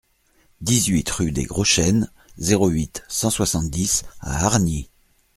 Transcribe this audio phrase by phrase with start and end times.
[0.61, 2.09] dix-huit rue des Gros Chênes,
[2.39, 4.89] zéro huit, cent soixante-dix à Hargnies